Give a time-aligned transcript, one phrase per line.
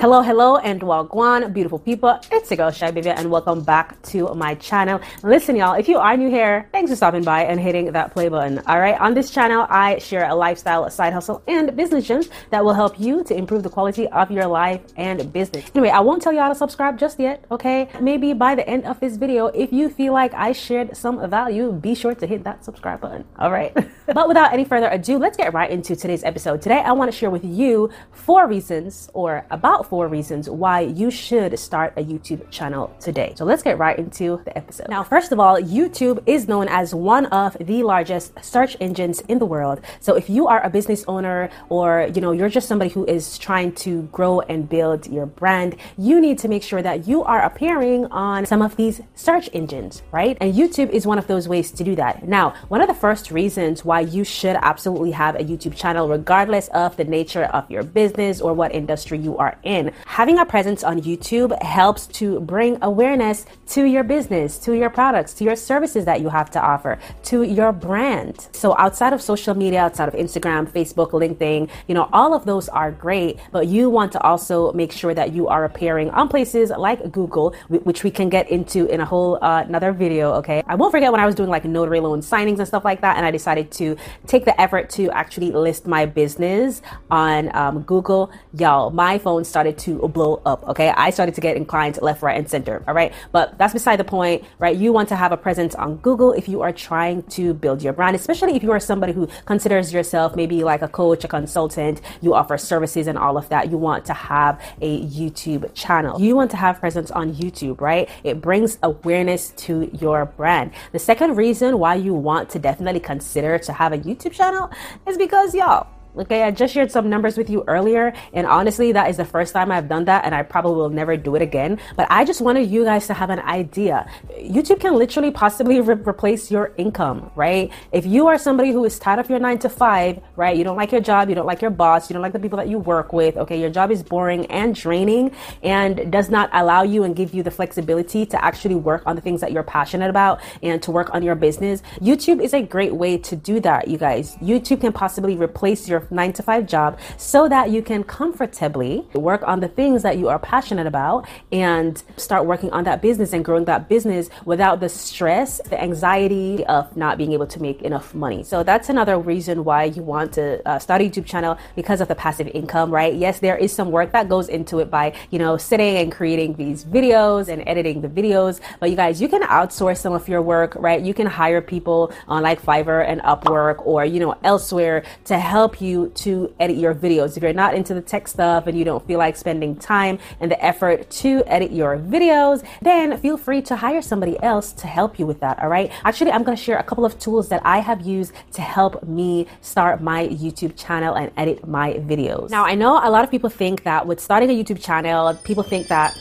[0.00, 2.18] Hello, hello, and wagwan, beautiful people.
[2.32, 4.98] It's your girl Shibivia, and welcome back to my channel.
[5.22, 8.30] Listen, y'all, if you are new here, thanks for stopping by and hitting that play
[8.30, 8.60] button.
[8.66, 12.64] All right, on this channel, I share a lifestyle, side hustle, and business gems that
[12.64, 15.70] will help you to improve the quality of your life and business.
[15.74, 17.90] Anyway, I won't tell y'all to subscribe just yet, okay?
[18.00, 21.72] Maybe by the end of this video, if you feel like I shared some value,
[21.72, 23.26] be sure to hit that subscribe button.
[23.38, 23.74] All right.
[24.06, 26.62] but without any further ado, let's get right into today's episode.
[26.62, 31.10] Today, I want to share with you four reasons or about four reasons why you
[31.10, 33.34] should start a YouTube channel today.
[33.36, 34.88] So let's get right into the episode.
[34.88, 39.40] Now, first of all, YouTube is known as one of the largest search engines in
[39.40, 39.80] the world.
[39.98, 43.36] So if you are a business owner or, you know, you're just somebody who is
[43.36, 47.42] trying to grow and build your brand, you need to make sure that you are
[47.42, 50.38] appearing on some of these search engines, right?
[50.40, 52.28] And YouTube is one of those ways to do that.
[52.28, 56.68] Now, one of the first reasons why you should absolutely have a YouTube channel, regardless
[56.68, 60.84] of the nature of your business or what industry you are in, having a presence
[60.84, 66.04] on YouTube helps to bring awareness to your business, to your products, to your services
[66.04, 68.48] that you have to offer, to your brand.
[68.52, 72.68] So outside of social media, outside of Instagram, Facebook, LinkedIn, you know, all of those
[72.68, 76.70] are great, but you want to also make sure that you are appearing on places
[76.70, 80.32] like Google, which we can get into in a whole uh, another video.
[80.34, 80.62] Okay.
[80.66, 83.16] I won't forget when I was doing like notary loan signings and stuff like that,
[83.16, 83.96] and I decided to
[84.26, 88.30] take the effort to actually list my business on um, Google.
[88.54, 90.66] Y'all, my phone started to blow up.
[90.68, 90.88] Okay.
[90.90, 92.82] I started to get inclined left, right, and center.
[92.86, 93.12] All right.
[93.32, 94.76] But that's beside the point, right?
[94.76, 97.92] You want to have a presence on Google if you are trying to build your
[97.92, 102.00] brand, especially if you are somebody who considers yourself maybe like a coach, a consultant,
[102.20, 103.70] you offer services and all of that.
[103.70, 106.20] You want to have a YouTube channel.
[106.20, 108.08] You want to have presence on YouTube, right?
[108.24, 110.72] It brings awareness to your brand.
[110.92, 114.70] The second reason why you want to definitely consider to have a YouTube channel
[115.06, 119.08] is because y'all, Okay, I just shared some numbers with you earlier, and honestly, that
[119.10, 121.78] is the first time I've done that, and I probably will never do it again.
[121.96, 124.10] But I just wanted you guys to have an idea.
[124.36, 127.70] YouTube can literally possibly re- replace your income, right?
[127.92, 130.56] If you are somebody who is tired of your nine to five, right?
[130.56, 132.56] You don't like your job, you don't like your boss, you don't like the people
[132.56, 133.60] that you work with, okay?
[133.60, 135.30] Your job is boring and draining
[135.62, 139.22] and does not allow you and give you the flexibility to actually work on the
[139.22, 141.82] things that you're passionate about and to work on your business.
[142.00, 144.34] YouTube is a great way to do that, you guys.
[144.36, 149.42] YouTube can possibly replace your nine to five job so that you can comfortably work
[149.46, 153.44] on the things that you are passionate about and start working on that business and
[153.44, 158.14] growing that business without the stress, the anxiety of not being able to make enough
[158.14, 158.42] money.
[158.42, 162.08] So that's another reason why you want to uh, start a YouTube channel because of
[162.08, 163.14] the passive income, right?
[163.14, 166.54] Yes, there is some work that goes into it by, you know, sitting and creating
[166.54, 168.60] these videos and editing the videos.
[168.78, 171.00] But you guys, you can outsource some of your work, right?
[171.00, 175.80] You can hire people on like Fiverr and Upwork or, you know, elsewhere to help
[175.80, 177.36] you you to edit your videos.
[177.36, 180.50] If you're not into the tech stuff and you don't feel like spending time and
[180.50, 185.18] the effort to edit your videos, then feel free to hire somebody else to help
[185.18, 185.58] you with that.
[185.62, 185.90] All right.
[186.04, 189.02] Actually, I'm going to share a couple of tools that I have used to help
[189.02, 192.50] me start my YouTube channel and edit my videos.
[192.50, 195.62] Now, I know a lot of people think that with starting a YouTube channel, people
[195.62, 196.16] think that.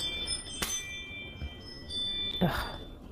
[2.41, 2.68] Ugh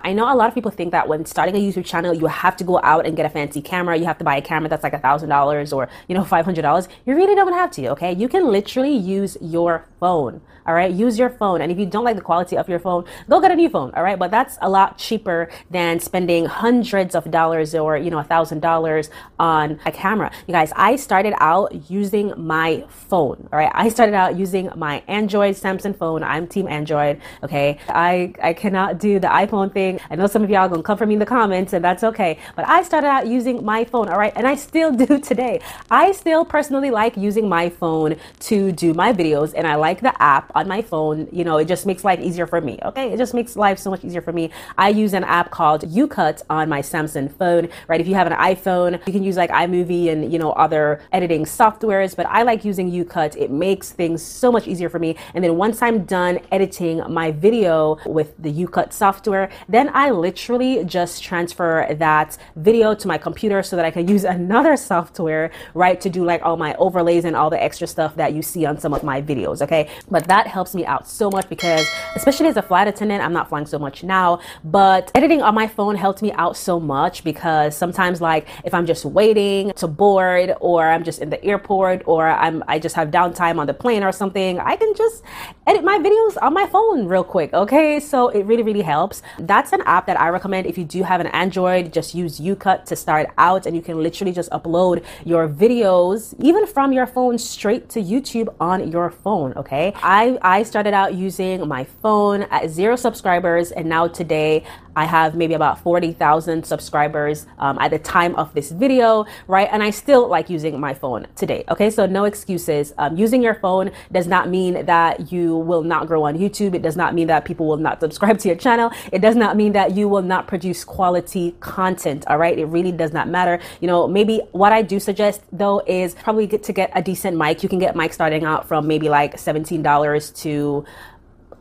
[0.08, 2.56] I know a lot of people think that when starting a YouTube channel, you have
[2.58, 3.98] to go out and get a fancy camera.
[3.98, 6.88] You have to buy a camera that's like a thousand dollars or, you know, $500.
[7.06, 8.14] You really don't have to, okay?
[8.14, 10.40] You can literally use your phone.
[10.68, 10.92] All right.
[10.92, 11.62] Use your phone.
[11.62, 13.92] And if you don't like the quality of your phone, go get a new phone.
[13.96, 14.20] All right.
[14.20, 18.60] But that's a lot cheaper than spending hundreds of dollars or, you know, a thousand
[18.60, 19.10] dollars
[19.40, 20.30] on a camera.
[20.46, 23.48] You guys, I started out using my phone.
[23.54, 23.72] All right.
[23.74, 26.22] I started out using my Android Samsung phone.
[26.22, 27.22] I'm team Android.
[27.44, 27.80] Okay.
[27.88, 29.97] I, I cannot do the iPhone thing.
[30.10, 32.04] I know some of y'all are gonna come for me in the comments, and that's
[32.04, 32.40] okay.
[32.56, 34.34] But I started out using my phone, all right?
[34.36, 35.62] And I still do today.
[35.90, 40.20] I still personally like using my phone to do my videos, and I like the
[40.22, 41.28] app on my phone.
[41.32, 43.12] You know, it just makes life easier for me, okay?
[43.12, 44.52] It just makes life so much easier for me.
[44.78, 48.02] I use an app called YouCut on my Samsung phone, right?
[48.02, 51.46] If you have an iPhone, you can use like iMovie and, you know, other editing
[51.46, 53.36] softwares, but I like using YouCut.
[53.38, 55.16] It makes things so much easier for me.
[55.34, 60.84] And then once I'm done editing my video with the YouCut software, then I literally
[60.86, 66.00] just transfer that video to my computer so that I can use another software, right,
[66.02, 68.80] to do like all my overlays and all the extra stuff that you see on
[68.80, 69.90] some of my videos, okay?
[70.10, 73.50] But that helps me out so much because, especially as a flight attendant, I'm not
[73.50, 77.76] flying so much now, but editing on my phone helped me out so much because
[77.76, 82.28] sometimes, like, if I'm just waiting to board or I'm just in the airport or
[82.28, 85.24] I'm I just have downtime on the plane or something, I can just
[85.68, 88.00] edit my videos on my phone real quick, okay?
[88.00, 89.22] So it really, really helps.
[89.38, 92.86] That's an app that I recommend if you do have an Android, just use YouCut
[92.86, 97.38] to start out and you can literally just upload your videos even from your phone
[97.38, 99.92] straight to YouTube on your phone, okay?
[99.98, 104.64] I, I started out using my phone at zero subscribers and now today
[104.98, 109.70] I have maybe about 40,000 subscribers um, at the time of this video, right?
[109.72, 111.66] And I still like using my phone today.
[111.70, 112.94] Okay, so no excuses.
[112.98, 116.74] Um, using your phone does not mean that you will not grow on YouTube.
[116.74, 118.92] It does not mean that people will not subscribe to your channel.
[119.12, 122.26] It does not mean that you will not produce quality content.
[122.28, 123.60] All right, it really does not matter.
[123.82, 127.38] You know, maybe what I do suggest though is probably get to get a decent
[127.38, 127.64] mic.
[127.64, 130.86] You can get mic starting out from maybe like $17 to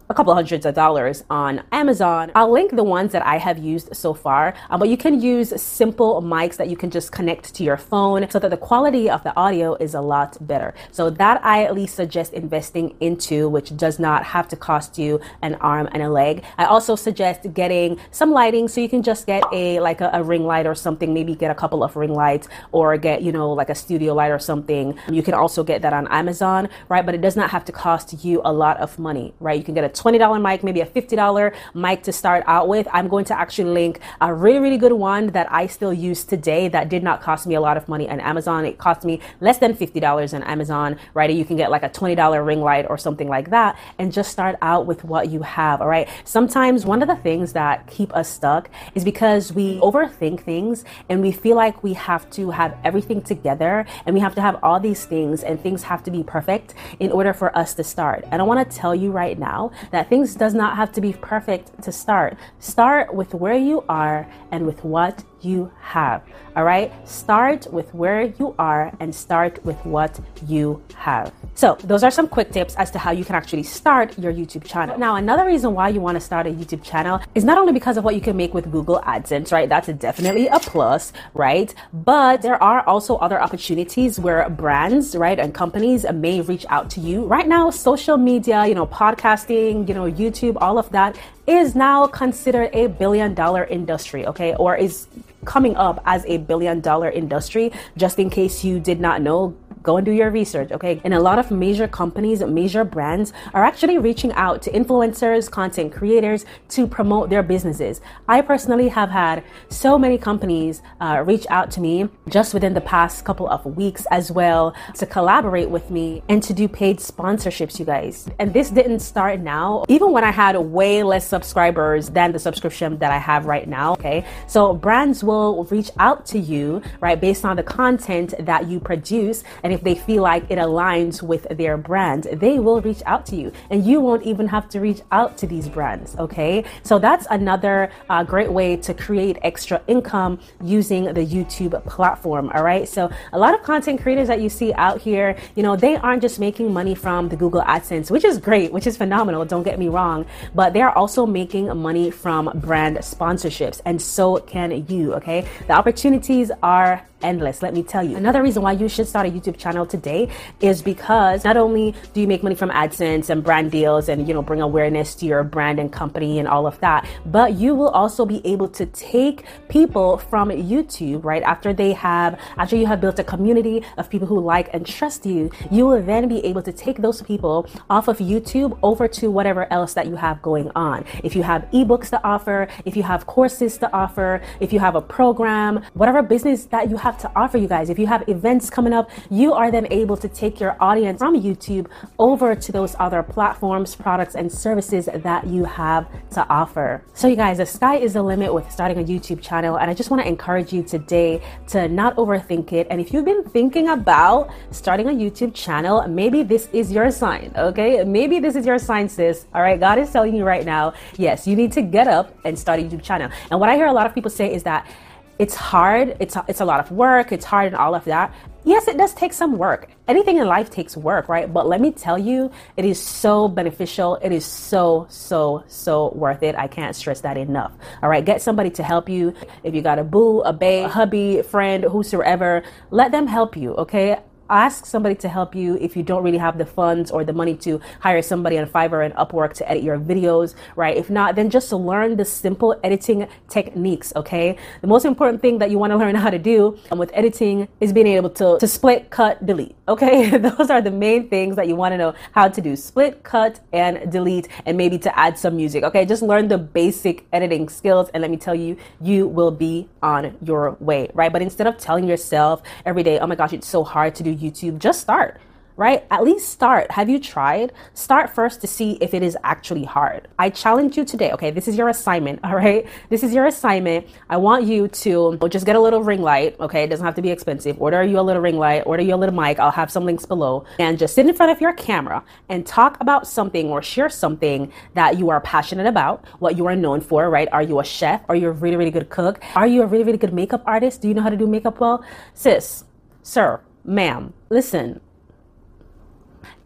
[0.08, 2.30] a couple hundreds of dollars on Amazon.
[2.34, 5.60] I'll link the ones that I have used so far, um, but you can use
[5.60, 9.24] simple mics that you can just connect to your phone so that the quality of
[9.24, 10.74] the audio is a lot better.
[10.92, 15.20] So that I at least suggest investing into, which does not have to cost you
[15.42, 16.44] an arm and a leg.
[16.56, 20.22] I also suggest getting some lighting so you can just get a like a, a
[20.22, 23.52] ring light or something, maybe get a couple of ring lights or get, you know,
[23.52, 24.98] like a studio light or something.
[25.10, 27.04] You can also get that on Amazon, right?
[27.04, 29.58] But it does not have to cost you a lot of money, right?
[29.58, 32.86] You can get a $20 mic, maybe a $50 mic to start out with.
[32.92, 36.68] I'm going to actually link a really, really good one that I still use today
[36.68, 38.64] that did not cost me a lot of money on Amazon.
[38.64, 41.30] It cost me less than $50 on Amazon, right?
[41.30, 44.56] You can get like a $20 ring light or something like that and just start
[44.62, 46.08] out with what you have, all right?
[46.24, 51.20] Sometimes one of the things that keep us stuck is because we overthink things and
[51.20, 54.78] we feel like we have to have everything together and we have to have all
[54.80, 58.24] these things and things have to be perfect in order for us to start.
[58.30, 61.12] And I want to tell you right now that things does not have to be
[61.12, 62.36] perfect to start.
[62.58, 66.22] Start with where you are and with what you have.
[66.56, 66.90] All right?
[67.06, 71.32] Start with where you are and start with what you have.
[71.54, 74.64] So, those are some quick tips as to how you can actually start your YouTube
[74.64, 74.98] channel.
[74.98, 77.96] Now, another reason why you want to start a YouTube channel is not only because
[77.96, 79.68] of what you can make with Google AdSense, right?
[79.68, 81.74] That's definitely a plus, right?
[81.92, 87.00] But there are also other opportunities where brands, right, and companies may reach out to
[87.00, 87.24] you.
[87.26, 91.16] Right now, social media, you know, podcasting, you know, YouTube, all of that
[91.46, 94.54] is now considered a billion dollar industry, okay?
[94.56, 95.06] Or is
[95.46, 97.72] coming up as a billion dollar industry.
[97.96, 101.00] Just in case you did not know, Go and do your research, okay?
[101.04, 105.92] And a lot of major companies, major brands are actually reaching out to influencers, content
[105.92, 108.00] creators to promote their businesses.
[108.26, 112.80] I personally have had so many companies uh, reach out to me just within the
[112.80, 117.78] past couple of weeks as well to collaborate with me and to do paid sponsorships,
[117.78, 118.28] you guys.
[118.40, 122.98] And this didn't start now, even when I had way less subscribers than the subscription
[122.98, 124.26] that I have right now, okay?
[124.48, 129.44] So brands will reach out to you, right, based on the content that you produce.
[129.62, 133.36] And if they feel like it aligns with their brand, they will reach out to
[133.36, 136.16] you and you won't even have to reach out to these brands.
[136.16, 136.64] Okay.
[136.82, 142.50] So that's another uh, great way to create extra income using the YouTube platform.
[142.54, 142.88] All right.
[142.88, 146.22] So a lot of content creators that you see out here, you know, they aren't
[146.22, 149.44] just making money from the Google AdSense, which is great, which is phenomenal.
[149.44, 150.24] Don't get me wrong,
[150.54, 155.12] but they're also making money from brand sponsorships and so can you.
[155.14, 155.46] Okay.
[155.66, 158.16] The opportunities are endless, let me tell you.
[158.16, 160.28] Another reason why you should start a YouTube channel today
[160.60, 164.34] is because not only do you make money from AdSense and brand deals and, you
[164.34, 167.88] know, bring awareness to your brand and company and all of that, but you will
[167.88, 171.42] also be able to take people from YouTube, right?
[171.42, 175.24] After they have, after you have built a community of people who like and trust
[175.24, 179.30] you, you will then be able to take those people off of YouTube over to
[179.30, 181.04] whatever else that you have going on.
[181.22, 184.94] If you have ebooks to offer, if you have courses to offer, if you have
[184.94, 187.88] a program, whatever business that you have have to offer, you guys.
[187.88, 191.40] If you have events coming up, you are then able to take your audience from
[191.40, 191.86] YouTube
[192.18, 197.04] over to those other platforms, products, and services that you have to offer.
[197.14, 199.76] So, you guys, the sky is the limit with starting a YouTube channel.
[199.78, 202.88] And I just want to encourage you today to not overthink it.
[202.90, 207.52] And if you've been thinking about starting a YouTube channel, maybe this is your sign,
[207.56, 208.02] okay?
[208.02, 209.46] Maybe this is your sign, sis.
[209.54, 212.58] All right, God is telling you right now, yes, you need to get up and
[212.58, 213.30] start a YouTube channel.
[213.50, 214.88] And what I hear a lot of people say is that
[215.38, 218.34] it's hard, it's it's a lot of work, it's hard and all of that.
[218.64, 219.88] Yes, it does take some work.
[220.08, 221.52] Anything in life takes work, right?
[221.52, 224.16] But let me tell you, it is so beneficial.
[224.16, 226.56] It is so, so, so worth it.
[226.56, 227.72] I can't stress that enough.
[228.02, 228.24] All right.
[228.24, 229.34] Get somebody to help you.
[229.62, 233.74] If you got a boo, a bae, a hubby, friend, whosoever, let them help you.
[233.76, 234.18] Okay
[234.50, 237.54] ask somebody to help you if you don't really have the funds or the money
[237.56, 240.96] to hire somebody on Fiverr and Upwork to edit your videos, right?
[240.96, 244.56] If not, then just learn the simple editing techniques, okay?
[244.80, 247.68] The most important thing that you want to learn how to do um, with editing
[247.80, 250.36] is being able to, to split, cut, delete, okay?
[250.38, 252.76] Those are the main things that you want to know how to do.
[252.76, 256.04] Split, cut, and delete, and maybe to add some music, okay?
[256.04, 260.36] Just learn the basic editing skills, and let me tell you, you will be on
[260.42, 261.32] your way, right?
[261.32, 264.35] But instead of telling yourself every day, oh my gosh, it's so hard to do
[264.38, 265.40] YouTube, just start
[265.76, 266.06] right?
[266.10, 266.90] At least start.
[266.90, 267.72] Have you tried?
[267.94, 270.28] Start first to see if it is actually hard.
[270.38, 271.32] I challenge you today.
[271.32, 272.40] Okay, this is your assignment.
[272.44, 274.06] All right, this is your assignment.
[274.30, 276.58] I want you to just get a little ring light.
[276.60, 277.80] Okay, it doesn't have to be expensive.
[277.80, 278.82] Order you a little ring light.
[278.86, 279.58] Order you a little mic.
[279.58, 280.64] I'll have some links below.
[280.78, 284.72] And just sit in front of your camera and talk about something or share something
[284.94, 286.24] that you are passionate about.
[286.38, 287.28] What you are known for.
[287.28, 287.48] Right?
[287.52, 288.22] Are you a chef?
[288.28, 289.42] Are you a really really good cook?
[289.54, 291.02] Are you a really really good makeup artist?
[291.02, 292.84] Do you know how to do makeup well, sis?
[293.22, 295.00] Sir, ma'am, listen,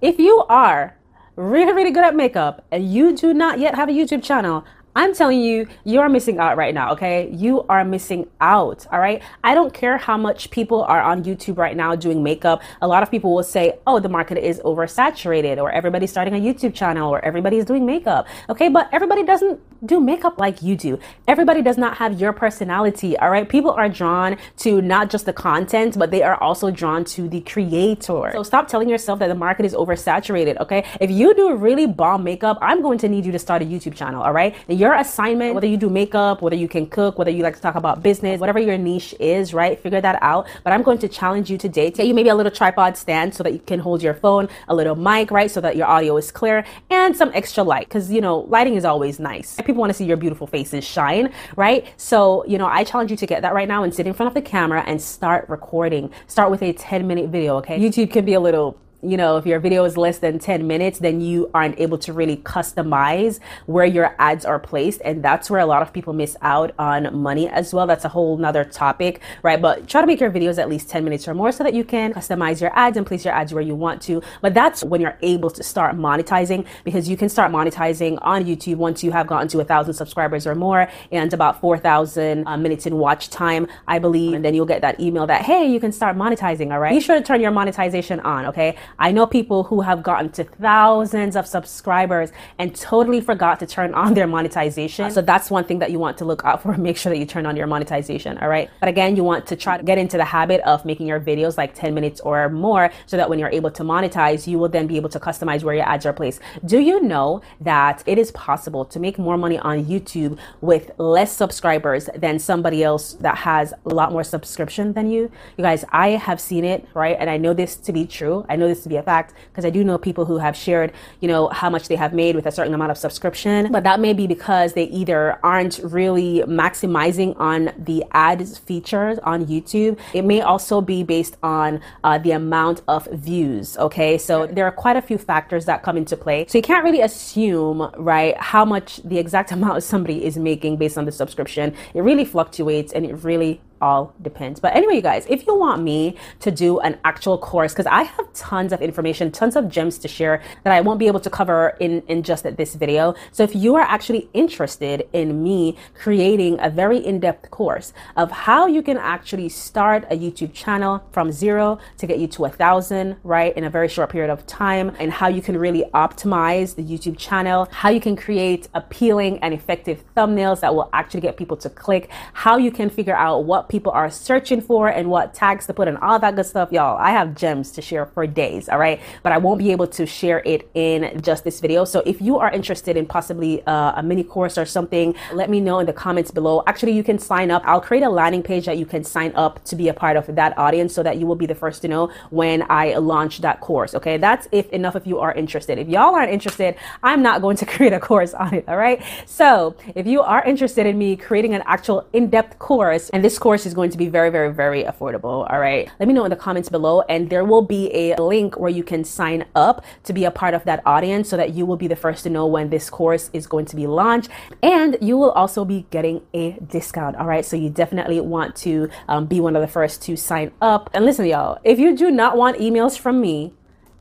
[0.01, 0.97] if you are
[1.37, 4.65] really, really good at makeup and you do not yet have a YouTube channel,
[4.97, 7.31] I'm telling you, you are missing out right now, okay?
[7.33, 9.23] You are missing out, all right?
[9.45, 12.61] I don't care how much people are on YouTube right now doing makeup.
[12.83, 16.41] A lot of people will say, oh, the market is oversaturated, or everybody's starting a
[16.41, 18.69] YouTube channel, or everybody's doing makeup, okay?
[18.69, 20.99] But everybody doesn't do makeup like you do.
[21.29, 23.49] Everybody does not have your personality, all right?
[23.49, 27.43] People are drawn to not just the content, but they are also drawn to the
[27.43, 28.31] creator.
[28.33, 30.85] So stop telling yourself that the market is oversaturated, okay?
[31.01, 33.95] If you do really bomb makeup, I'm going to need you to start a YouTube
[33.95, 34.57] channel, all right?
[34.81, 37.75] Your assignment, whether you do makeup, whether you can cook, whether you like to talk
[37.75, 39.79] about business, whatever your niche is, right?
[39.79, 40.49] Figure that out.
[40.65, 43.35] But I'm going to challenge you today to get you maybe a little tripod stand
[43.35, 45.51] so that you can hold your phone, a little mic, right?
[45.51, 47.91] So that your audio is clear and some extra light.
[47.91, 49.57] Cause you know, lighting is always nice.
[49.57, 51.87] People want to see your beautiful faces shine, right?
[51.99, 54.29] So, you know, I challenge you to get that right now and sit in front
[54.29, 56.11] of the camera and start recording.
[56.27, 57.79] Start with a 10 minute video, okay?
[57.79, 60.99] YouTube can be a little you know, if your video is less than 10 minutes,
[60.99, 65.01] then you aren't able to really customize where your ads are placed.
[65.05, 67.87] And that's where a lot of people miss out on money as well.
[67.87, 69.61] That's a whole nother topic, right?
[69.61, 71.85] But try to make your videos at least 10 minutes or more so that you
[71.85, 74.23] can customize your ads and place your ads where you want to.
[74.43, 78.77] But that's when you're able to start monetizing because you can start monetizing on YouTube
[78.77, 82.87] once you have gotten to a thousand subscribers or more and about 4,000 uh, minutes
[82.87, 84.35] in watch time, I believe.
[84.35, 86.73] And then you'll get that email that, hey, you can start monetizing.
[86.73, 86.93] All right.
[86.93, 88.47] Be sure to turn your monetization on.
[88.47, 88.77] Okay.
[88.99, 93.95] I know people who have gotten to thousands of subscribers and totally forgot to turn
[93.95, 95.11] on their monetization.
[95.11, 96.77] So that's one thing that you want to look out for.
[96.91, 98.39] Make sure that you turn on your monetization.
[98.39, 98.71] All right.
[98.81, 101.57] But again, you want to try to get into the habit of making your videos
[101.57, 104.87] like 10 minutes or more so that when you're able to monetize, you will then
[104.87, 106.41] be able to customize where your ads are placed.
[106.65, 111.33] Do you know that it is possible to make more money on YouTube with less
[111.33, 115.31] subscribers than somebody else that has a lot more subscription than you?
[115.57, 117.17] You guys, I have seen it, right?
[117.19, 118.45] And I know this to be true.
[118.49, 120.93] I know this to be a fact because I do know people who have shared,
[121.21, 124.01] you know, how much they have made with a certain amount of subscription, but that
[124.01, 129.99] may be because they either aren't really maximizing on the ads features on YouTube.
[130.15, 133.77] It may also be based on uh, the amount of views.
[133.79, 136.47] Okay, so there are quite a few factors that come into play.
[136.49, 140.99] So you can't really assume, right, how much the exact amount somebody is making based
[140.99, 141.75] on the subscription.
[141.95, 144.61] It really fluctuates and it really all depends.
[144.61, 148.03] But anyway, you guys, if you want me to do an actual course, because I
[148.03, 151.31] have tons of information, tons of gems to share that I won't be able to
[151.31, 153.15] cover in, in just this video.
[153.33, 158.67] So if you are actually interested in me creating a very in-depth course of how
[158.67, 163.17] you can actually start a YouTube channel from zero to get you to a thousand,
[163.23, 166.83] right, in a very short period of time, and how you can really optimize the
[166.83, 171.57] YouTube channel, how you can create appealing and effective thumbnails that will actually get people
[171.57, 175.67] to click, how you can figure out what people are searching for and what tags
[175.67, 176.99] to put and all that good stuff, y'all.
[176.99, 179.01] I have gems to share for days, all right?
[179.23, 181.85] But I won't be able to share it in just this video.
[181.85, 185.61] So if you are interested in possibly uh, a mini course or something, let me
[185.61, 186.63] know in the comments below.
[186.67, 187.63] Actually, you can sign up.
[187.65, 190.27] I'll create a landing page that you can sign up to be a part of
[190.35, 193.61] that audience so that you will be the first to know when I launch that
[193.61, 193.95] course.
[193.95, 195.79] Okay, that's if enough of you are interested.
[195.79, 198.65] If y'all aren't interested, I'm not going to create a course on it.
[198.69, 199.03] All right.
[199.27, 203.60] So if you are interested in me creating an actual in-depth course, and this course
[203.67, 205.51] is going to be very, very, very affordable.
[205.51, 205.91] All right.
[205.99, 208.83] Let me know in the comments below, and there will be a link where you
[208.83, 211.89] can sign up to be a part of that audience so that you will be
[211.89, 214.31] the first to know when this course is going to be launched,
[214.63, 217.17] and you will also be getting a discount.
[217.17, 217.45] All right.
[217.45, 220.91] So you definitely want to um, be one of the first to sign up.
[220.95, 223.53] And listen, y'all, if you do not want emails from me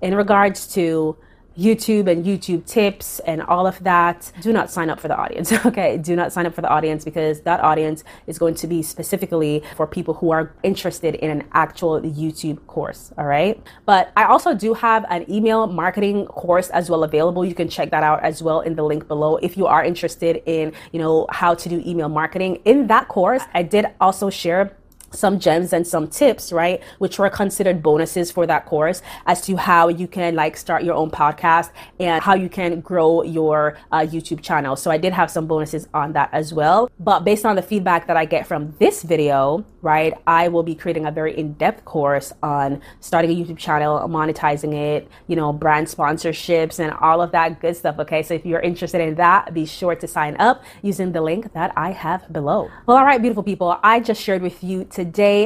[0.01, 1.17] in regards to
[1.59, 5.53] YouTube and YouTube tips and all of that, do not sign up for the audience.
[5.69, 8.81] Okay, do not sign up for the audience because that audience is going to be
[8.81, 13.11] specifically for people who are interested in an actual YouTube course.
[13.17, 13.61] All right.
[13.85, 17.45] But I also do have an email marketing course as well available.
[17.45, 20.41] You can check that out as well in the link below if you are interested
[20.45, 22.61] in, you know, how to do email marketing.
[22.65, 24.75] In that course, I did also share
[25.11, 26.81] some gems and some tips, right?
[26.99, 30.95] Which were considered bonuses for that course as to how you can like start your
[30.95, 34.75] own podcast and how you can grow your uh, YouTube channel.
[34.75, 36.89] So I did have some bonuses on that as well.
[36.99, 40.75] But based on the feedback that I get from this video, right, I will be
[40.75, 45.87] creating a very in-depth course on starting a YouTube channel, monetizing it, you know, brand
[45.87, 47.97] sponsorships and all of that good stuff.
[47.99, 48.23] Okay.
[48.23, 51.71] So if you're interested in that, be sure to sign up using the link that
[51.75, 52.69] I have below.
[52.85, 53.79] Well, all right, beautiful people.
[53.83, 54.85] I just shared with you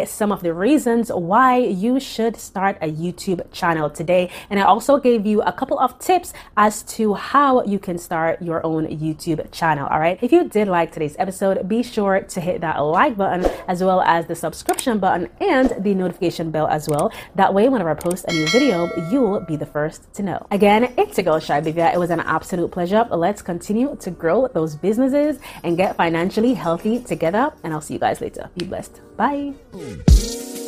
[0.06, 4.30] some of the reasons why you should start a YouTube channel today.
[4.50, 8.42] And I also gave you a couple of tips as to how you can start
[8.42, 9.88] your own YouTube channel.
[9.88, 10.18] All right.
[10.22, 14.02] If you did like today's episode, be sure to hit that like button as well
[14.02, 17.12] as the subscription button and the notification bell as well.
[17.36, 20.46] That way, whenever I post a new video, you'll be the first to know.
[20.52, 21.94] Again, it's a girl Shibivia.
[21.94, 23.08] It was an absolute pleasure.
[23.12, 27.54] Let's continue to grow those businesses and get financially healthy together.
[27.64, 28.50] And I'll see you guys later.
[28.58, 29.02] Be blessed.
[29.52, 30.63] Bye.